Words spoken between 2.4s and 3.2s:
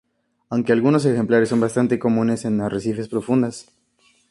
en arrecifes